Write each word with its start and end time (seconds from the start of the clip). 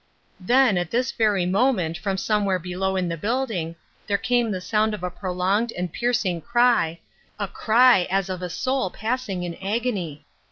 Then 0.39 0.79
at 0.79 0.89
this 0.89 1.11
very 1.11 1.45
moment 1.45 1.95
from 1.95 2.17
somewhere 2.17 2.57
below 2.57 2.95
in 2.95 3.07
the 3.07 3.15
building 3.17 3.75
there 4.07 4.17
came 4.17 4.49
the 4.49 4.59
sound 4.59 4.95
of 4.95 5.03
a 5.03 5.11
prolonged 5.11 5.71
and 5.73 5.93
piercing 5.93 6.41
cry, 6.41 6.99
a 7.37 7.47
cry 7.47 8.07
as 8.09 8.27
of 8.27 8.41
a 8.41 8.49
soul 8.49 8.89
passing 8.89 9.43
in 9.43 9.53
agony. 9.61 10.25